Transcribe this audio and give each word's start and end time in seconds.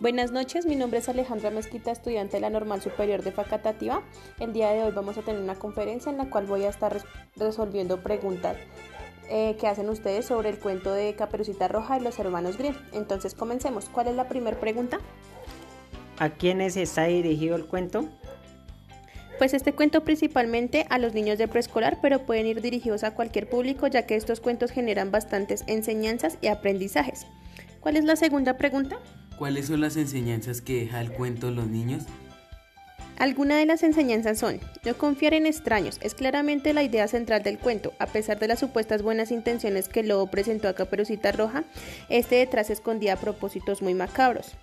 Buenas 0.00 0.30
noches, 0.30 0.64
mi 0.64 0.76
nombre 0.76 1.00
es 1.00 1.08
Alejandra 1.08 1.50
Mezquita, 1.50 1.90
estudiante 1.90 2.36
de 2.36 2.40
la 2.40 2.50
Normal 2.50 2.80
Superior 2.80 3.24
de 3.24 3.32
Facatativa. 3.32 4.04
El 4.38 4.52
día 4.52 4.70
de 4.70 4.84
hoy 4.84 4.92
vamos 4.92 5.18
a 5.18 5.22
tener 5.22 5.42
una 5.42 5.56
conferencia 5.56 6.12
en 6.12 6.18
la 6.18 6.30
cual 6.30 6.46
voy 6.46 6.62
a 6.62 6.68
estar 6.68 7.02
resolviendo 7.34 8.00
preguntas 8.00 8.56
eh, 9.28 9.56
que 9.58 9.66
hacen 9.66 9.88
ustedes 9.88 10.26
sobre 10.26 10.50
el 10.50 10.60
cuento 10.60 10.92
de 10.92 11.16
Caperucita 11.16 11.66
Roja 11.66 11.98
y 11.98 12.00
los 12.00 12.16
hermanos 12.20 12.58
Grimm. 12.58 12.76
Entonces 12.92 13.34
comencemos. 13.34 13.86
¿Cuál 13.86 14.06
es 14.06 14.14
la 14.14 14.28
primera 14.28 14.60
pregunta? 14.60 15.00
¿A 16.20 16.30
quiénes 16.30 16.76
está 16.76 17.06
dirigido 17.06 17.56
el 17.56 17.66
cuento? 17.66 18.08
Pues 19.38 19.52
este 19.52 19.72
cuento 19.72 20.04
principalmente 20.04 20.86
a 20.90 20.98
los 20.98 21.12
niños 21.12 21.38
de 21.38 21.48
preescolar, 21.48 21.98
pero 22.00 22.24
pueden 22.24 22.46
ir 22.46 22.60
dirigidos 22.60 23.02
a 23.02 23.16
cualquier 23.16 23.50
público 23.50 23.88
ya 23.88 24.06
que 24.06 24.14
estos 24.14 24.38
cuentos 24.38 24.70
generan 24.70 25.10
bastantes 25.10 25.64
enseñanzas 25.66 26.38
y 26.40 26.46
aprendizajes. 26.46 27.26
¿Cuál 27.80 27.96
es 27.96 28.04
la 28.04 28.14
segunda 28.14 28.56
pregunta? 28.58 29.00
¿Cuáles 29.38 29.66
son 29.66 29.80
las 29.80 29.96
enseñanzas 29.96 30.60
que 30.60 30.80
deja 30.80 31.00
el 31.00 31.12
cuento 31.12 31.52
los 31.52 31.68
niños? 31.68 32.02
Algunas 33.18 33.58
de 33.58 33.66
las 33.66 33.84
enseñanzas 33.84 34.38
son, 34.38 34.58
no 34.84 34.98
confiar 34.98 35.32
en 35.32 35.46
extraños, 35.46 35.98
es 36.02 36.14
claramente 36.14 36.72
la 36.72 36.82
idea 36.82 37.06
central 37.06 37.44
del 37.44 37.58
cuento, 37.58 37.92
a 38.00 38.06
pesar 38.06 38.40
de 38.40 38.48
las 38.48 38.58
supuestas 38.58 39.02
buenas 39.02 39.30
intenciones 39.30 39.88
que 39.88 40.00
el 40.00 40.08
lobo 40.08 40.26
presentó 40.28 40.68
a 40.68 40.74
Caperucita 40.74 41.30
Roja, 41.30 41.62
este 42.08 42.36
detrás 42.36 42.70
escondía 42.70 43.16
propósitos 43.16 43.80
muy 43.80 43.94
macabros. 43.94 44.56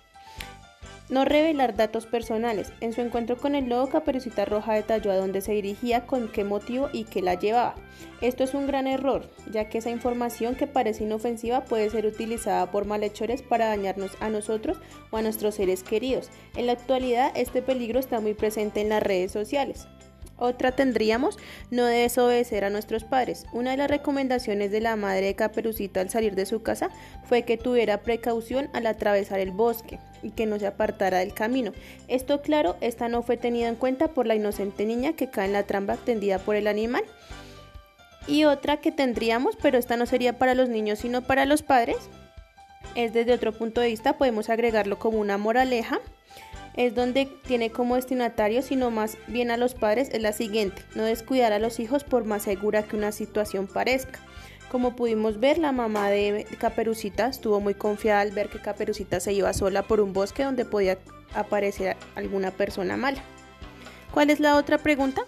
No 1.08 1.24
revelar 1.24 1.76
datos 1.76 2.04
personales. 2.04 2.72
En 2.80 2.92
su 2.92 3.00
encuentro 3.00 3.36
con 3.36 3.54
el 3.54 3.68
lobo, 3.68 3.88
Caperucita 3.88 4.44
Roja 4.44 4.74
detalló 4.74 5.12
a 5.12 5.16
dónde 5.16 5.40
se 5.40 5.52
dirigía, 5.52 6.04
con 6.04 6.26
qué 6.32 6.42
motivo 6.42 6.88
y 6.92 7.04
qué 7.04 7.22
la 7.22 7.34
llevaba. 7.34 7.76
Esto 8.20 8.42
es 8.42 8.54
un 8.54 8.66
gran 8.66 8.88
error, 8.88 9.30
ya 9.52 9.68
que 9.68 9.78
esa 9.78 9.90
información 9.90 10.56
que 10.56 10.66
parece 10.66 11.04
inofensiva 11.04 11.64
puede 11.64 11.90
ser 11.90 12.06
utilizada 12.06 12.72
por 12.72 12.86
malhechores 12.86 13.42
para 13.42 13.68
dañarnos 13.68 14.10
a 14.18 14.30
nosotros 14.30 14.78
o 15.10 15.16
a 15.16 15.22
nuestros 15.22 15.54
seres 15.54 15.84
queridos. 15.84 16.28
En 16.56 16.66
la 16.66 16.72
actualidad, 16.72 17.30
este 17.36 17.62
peligro 17.62 18.00
está 18.00 18.18
muy 18.18 18.34
presente 18.34 18.80
en 18.80 18.88
las 18.88 19.02
redes 19.02 19.30
sociales. 19.30 19.86
Otra 20.38 20.72
tendríamos, 20.72 21.38
no 21.70 21.86
desobedecer 21.86 22.64
a 22.64 22.70
nuestros 22.70 23.04
padres. 23.04 23.46
Una 23.52 23.70
de 23.70 23.78
las 23.78 23.90
recomendaciones 23.90 24.70
de 24.70 24.80
la 24.80 24.96
madre 24.96 25.26
de 25.26 25.34
Caperucita 25.34 26.00
al 26.00 26.10
salir 26.10 26.34
de 26.34 26.46
su 26.46 26.62
casa 26.62 26.90
fue 27.24 27.42
que 27.44 27.56
tuviera 27.56 28.02
precaución 28.02 28.68
al 28.74 28.86
atravesar 28.86 29.40
el 29.40 29.50
bosque 29.50 29.98
y 30.22 30.30
que 30.30 30.46
no 30.46 30.58
se 30.58 30.66
apartara 30.66 31.18
del 31.20 31.32
camino. 31.32 31.72
Esto 32.08 32.42
claro, 32.42 32.76
esta 32.80 33.08
no 33.08 33.22
fue 33.22 33.36
tenida 33.36 33.68
en 33.68 33.76
cuenta 33.76 34.08
por 34.08 34.26
la 34.26 34.34
inocente 34.34 34.84
niña 34.84 35.14
que 35.14 35.30
cae 35.30 35.46
en 35.46 35.52
la 35.52 35.62
trampa 35.62 35.96
tendida 35.96 36.38
por 36.38 36.56
el 36.56 36.66
animal. 36.66 37.04
Y 38.26 38.44
otra 38.44 38.78
que 38.78 38.92
tendríamos, 38.92 39.56
pero 39.62 39.78
esta 39.78 39.96
no 39.96 40.04
sería 40.04 40.36
para 40.36 40.54
los 40.54 40.68
niños 40.68 40.98
sino 40.98 41.22
para 41.22 41.46
los 41.46 41.62
padres, 41.62 41.96
es 42.94 43.12
desde 43.12 43.32
otro 43.32 43.52
punto 43.52 43.80
de 43.80 43.88
vista, 43.88 44.16
podemos 44.16 44.48
agregarlo 44.48 44.98
como 44.98 45.18
una 45.18 45.38
moraleja 45.38 46.00
es 46.76 46.94
donde 46.94 47.26
tiene 47.46 47.70
como 47.70 47.96
destinatario, 47.96 48.62
sino 48.62 48.90
más 48.90 49.16
bien 49.26 49.50
a 49.50 49.56
los 49.56 49.74
padres, 49.74 50.10
es 50.12 50.22
la 50.22 50.32
siguiente, 50.32 50.82
no 50.94 51.04
descuidar 51.04 51.52
a 51.52 51.58
los 51.58 51.80
hijos 51.80 52.04
por 52.04 52.24
más 52.24 52.42
segura 52.42 52.82
que 52.82 52.96
una 52.96 53.12
situación 53.12 53.66
parezca. 53.66 54.20
Como 54.70 54.96
pudimos 54.96 55.40
ver, 55.40 55.58
la 55.58 55.72
mamá 55.72 56.10
de 56.10 56.46
Caperucita 56.58 57.28
estuvo 57.28 57.60
muy 57.60 57.74
confiada 57.74 58.20
al 58.20 58.32
ver 58.32 58.48
que 58.48 58.60
Caperucita 58.60 59.20
se 59.20 59.32
iba 59.32 59.52
sola 59.52 59.82
por 59.82 60.00
un 60.00 60.12
bosque 60.12 60.42
donde 60.42 60.64
podía 60.64 60.98
aparecer 61.34 61.96
alguna 62.14 62.50
persona 62.50 62.96
mala. 62.96 63.22
¿Cuál 64.12 64.30
es 64.30 64.40
la 64.40 64.56
otra 64.56 64.78
pregunta? 64.78 65.22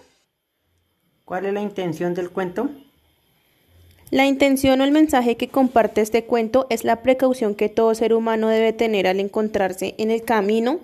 ¿Cuál 1.23 1.45
es 1.45 1.53
la 1.53 1.61
intención 1.61 2.13
del 2.13 2.31
cuento? 2.31 2.69
La 4.11 4.25
intención 4.25 4.81
o 4.81 4.83
el 4.83 4.91
mensaje 4.91 5.37
que 5.37 5.49
comparte 5.49 6.01
este 6.01 6.25
cuento 6.25 6.65
es 6.69 6.83
la 6.83 7.03
precaución 7.03 7.53
que 7.53 7.69
todo 7.69 7.93
ser 7.93 8.13
humano 8.13 8.49
debe 8.49 8.73
tener 8.73 9.07
al 9.07 9.19
encontrarse 9.19 9.93
en 9.99 10.09
el 10.09 10.23
camino 10.23 10.79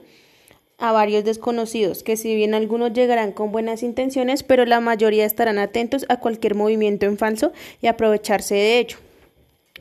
a 0.78 0.92
varios 0.92 1.24
desconocidos, 1.24 2.04
que 2.04 2.18
si 2.18 2.36
bien 2.36 2.54
algunos 2.54 2.94
llegarán 2.94 3.32
con 3.32 3.52
buenas 3.52 3.84
intenciones, 3.84 4.44
pero 4.44 4.66
la 4.66 4.80
mayoría 4.80 5.26
estarán 5.26 5.58
atentos 5.58 6.06
a 6.10 6.20
cualquier 6.20 6.56
movimiento 6.56 7.06
en 7.06 7.18
falso 7.18 7.54
y 7.82 7.88
aprovecharse 7.88 8.56
de 8.56 8.80
ello. 8.80 8.98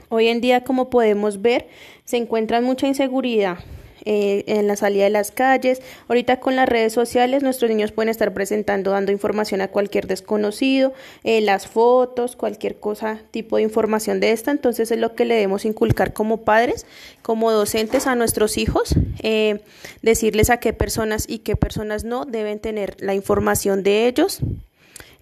Hoy 0.08 0.28
en 0.28 0.40
día, 0.40 0.64
como 0.64 0.90
podemos 0.90 1.42
ver, 1.42 1.68
se 2.04 2.16
encuentra 2.16 2.60
mucha 2.60 2.86
inseguridad 2.86 3.58
eh, 4.06 4.44
en 4.48 4.66
la 4.66 4.76
salida 4.76 5.04
de 5.04 5.10
las 5.10 5.30
calles. 5.30 5.80
Ahorita 6.08 6.38
con 6.38 6.56
las 6.56 6.68
redes 6.68 6.92
sociales 6.92 7.42
nuestros 7.42 7.70
niños 7.70 7.90
pueden 7.90 8.10
estar 8.10 8.34
presentando, 8.34 8.90
dando 8.90 9.12
información 9.12 9.62
a 9.62 9.68
cualquier 9.68 10.06
desconocido, 10.06 10.92
eh, 11.22 11.40
las 11.40 11.66
fotos, 11.66 12.36
cualquier 12.36 12.76
cosa, 12.76 13.20
tipo 13.30 13.56
de 13.56 13.62
información 13.62 14.20
de 14.20 14.32
esta. 14.32 14.50
Entonces 14.50 14.90
es 14.90 14.98
lo 14.98 15.14
que 15.14 15.24
le 15.24 15.34
debemos 15.36 15.64
inculcar 15.64 16.12
como 16.12 16.42
padres, 16.42 16.84
como 17.22 17.50
docentes 17.50 18.06
a 18.06 18.14
nuestros 18.14 18.58
hijos, 18.58 18.94
eh, 19.22 19.60
decirles 20.02 20.50
a 20.50 20.58
qué 20.58 20.74
personas 20.74 21.24
y 21.26 21.38
qué 21.38 21.56
personas 21.56 22.04
no 22.04 22.26
deben 22.26 22.60
tener 22.60 22.96
la 23.00 23.14
información 23.14 23.82
de 23.82 24.06
ellos. 24.06 24.40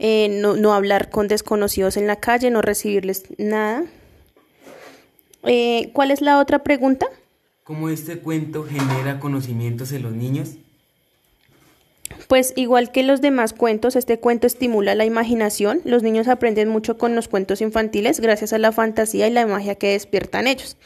no, 0.01 0.57
no 0.57 0.75
hablar 0.75 1.09
con 1.09 1.29
desconocidos 1.29 1.97
en 1.97 2.09
la 2.09 2.17
calle, 2.17 2.51
no 2.51 2.63
recibirles 2.63 3.27
nada. 3.39 3.85
¿Cuál 5.93 6.11
es 6.11 6.21
la 6.21 6.41
otra 6.41 6.65
pregunta? 6.65 7.07
¿Cómo 7.65 7.89
este 7.91 8.19
cuento 8.19 8.65
genera 8.65 9.21
conocimientos 9.21 9.93
en 9.93 10.03
los 10.03 10.13
niños? 10.13 10.57
Pues 12.33 12.55
igual 12.57 12.93
que 12.93 13.03
los 13.03 13.21
demás 13.21 13.53
cuentos, 13.53 13.95
este 13.95 14.19
cuento 14.19 14.47
estimula 14.47 14.95
la 14.95 15.05
imaginación. 15.05 15.83
Los 15.85 16.03
niños 16.03 16.29
aprenden 16.29 16.71
mucho 16.71 16.97
con 16.97 17.15
los 17.15 17.29
cuentos 17.29 17.61
infantiles 17.61 18.21
gracias 18.21 18.55
a 18.55 18.59
la 18.59 18.73
fantasía 18.73 19.29
y 19.29 19.31
la 19.31 19.47
magia 19.47 19.75
que 19.75 19.93
despiertan 19.93 20.47
ellos. 20.47 20.79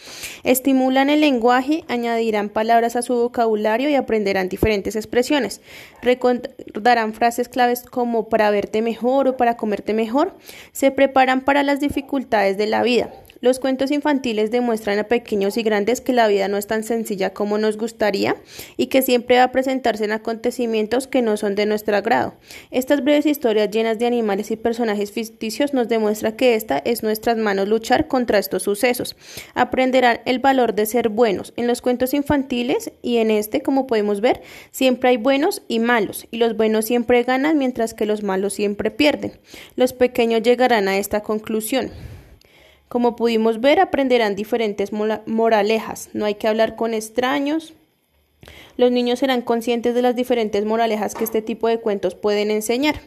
Estimulan 0.43 1.09
el 1.09 1.21
lenguaje, 1.21 1.85
añadirán 1.87 2.49
palabras 2.49 2.97
a 2.97 3.03
su 3.03 3.15
vocabulario 3.15 3.89
y 3.89 3.95
aprenderán 3.95 4.49
diferentes 4.49 4.97
expresiones. 4.97 5.61
Recordarán 6.03 7.15
frases 7.15 7.49
claves 7.49 7.85
como 7.85 8.29
para 8.29 8.51
verte 8.51 8.83
mejor 8.83 9.29
o 9.29 9.37
para 9.37 9.57
comerte 9.57 9.95
mejor. 9.95 10.35
Se 10.73 10.91
preparan 10.91 11.43
para 11.43 11.63
las 11.63 11.79
dificultades 11.79 12.59
de 12.59 12.67
la 12.67 12.83
vida. 12.83 13.13
Los 13.41 13.61
cuentos 13.61 13.91
infantiles 13.91 14.51
demuestran 14.51 14.99
a 14.99 15.05
pequeños 15.05 15.59
y 15.59 15.63
grandes 15.63 16.01
que 16.01 16.15
la 16.15 16.27
vida 16.27 16.49
no 16.49 16.57
es 16.57 16.67
tan 16.67 16.85
sencilla 16.85 17.35
como 17.35 17.59
nos 17.59 17.77
gustaría 17.77 18.35
y 18.79 18.87
que 18.87 19.03
siempre 19.03 19.37
va 19.37 19.45
a 19.45 19.53
presentarse 19.53 20.05
en 20.05 20.13
acontecimientos 20.13 21.07
que 21.07 21.21
no 21.21 21.36
son 21.37 21.55
de 21.55 21.67
nuestro 21.67 21.97
agrado. 21.97 22.35
Estas 22.71 23.03
breves 23.03 23.27
historias 23.27 23.71
llenas 23.71 23.99
de 23.99 24.07
animales 24.07 24.51
y 24.51 24.57
personajes 24.57 25.13
ficticios 25.13 25.75
nos 25.75 25.89
demuestran 25.89 26.37
que 26.37 26.55
esta 26.55 26.79
es 26.79 27.03
nuestras 27.03 27.37
manos 27.37 27.69
luchar 27.69 28.09
contra 28.09 28.39
estos 28.39 28.63
sucesos. 28.63 29.17
Aprenderán 29.55 30.21
el 30.25 30.39
valor 30.39 30.75
de 30.75 30.87
ser 30.87 31.09
buenos. 31.09 31.53
En 31.57 31.67
los 31.67 31.83
cuentos 31.83 32.15
infantiles 32.15 32.93
y 33.03 33.19
en 33.19 33.31
este, 33.31 33.63
como 33.63 33.87
podemos 33.87 34.21
ver, 34.21 34.43
siempre 34.71 35.11
hay 35.11 35.17
buenos 35.17 35.63
y 35.69 35.79
malos, 35.79 36.27
y 36.31 36.39
los 36.39 36.57
buenos 36.57 36.85
siempre 36.85 37.23
ganan 37.23 37.59
mientras 37.59 37.95
que 37.95 38.07
los 38.07 38.23
malos 38.23 38.55
siempre 38.55 38.91
pierden. 38.91 39.33
Los 39.77 39.93
pequeños 39.93 40.43
llegarán 40.43 40.89
a 40.89 40.99
esta 40.99 41.23
conclusión. 41.23 41.91
Como 42.89 43.17
pudimos 43.17 43.61
ver, 43.61 43.81
aprenderán 43.81 44.37
diferentes 44.37 44.91
moralejas. 44.93 46.09
No 46.13 46.25
hay 46.25 46.37
que 46.37 46.47
hablar 46.47 46.77
con 46.77 46.95
extraños. 46.95 47.75
Los 48.77 48.93
niños 48.93 49.19
serán 49.19 49.43
conscientes 49.43 49.95
de 49.95 50.03
las 50.03 50.17
diferentes 50.17 50.65
moralejas 50.65 51.15
que 51.15 51.25
este 51.25 51.43
tipo 51.43 51.69
de 51.69 51.81
cuentos 51.81 52.15
pueden 52.15 52.51
enseñar. 52.51 53.01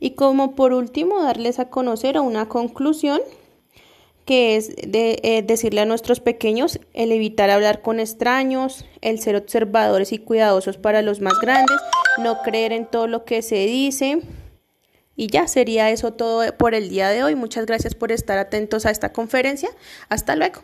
Y 0.00 0.10
como 0.10 0.54
por 0.54 0.72
último, 0.72 1.22
darles 1.22 1.58
a 1.58 1.70
conocer 1.70 2.18
una 2.18 2.48
conclusión 2.48 3.20
que 4.24 4.56
es 4.56 4.74
de, 4.76 5.18
eh, 5.22 5.42
decirle 5.42 5.82
a 5.82 5.86
nuestros 5.86 6.20
pequeños 6.20 6.80
el 6.94 7.12
evitar 7.12 7.50
hablar 7.50 7.82
con 7.82 8.00
extraños, 8.00 8.86
el 9.02 9.20
ser 9.20 9.36
observadores 9.36 10.12
y 10.12 10.18
cuidadosos 10.18 10.78
para 10.78 11.02
los 11.02 11.20
más 11.20 11.34
grandes, 11.40 11.76
no 12.22 12.40
creer 12.42 12.72
en 12.72 12.86
todo 12.86 13.06
lo 13.06 13.24
que 13.26 13.42
se 13.42 13.66
dice, 13.66 14.22
y 15.16 15.28
ya 15.28 15.46
sería 15.46 15.90
eso 15.90 16.12
todo 16.12 16.56
por 16.56 16.74
el 16.74 16.88
día 16.88 17.08
de 17.10 17.22
hoy. 17.22 17.34
Muchas 17.34 17.66
gracias 17.66 17.94
por 17.94 18.12
estar 18.12 18.38
atentos 18.38 18.84
a 18.86 18.90
esta 18.90 19.12
conferencia. 19.12 19.70
Hasta 20.08 20.34
luego. 20.34 20.62